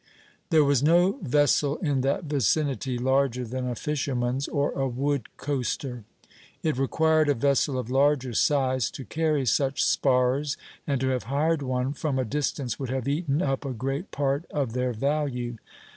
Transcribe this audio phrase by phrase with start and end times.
[0.49, 6.05] There was no vessel in that vicinity larger than a fisherman's, or a wood coaster.
[6.63, 11.61] It required a vessel of larger size to carry such spars, and to have hired
[11.61, 15.57] one from a distance would have eaten up a great part of their value.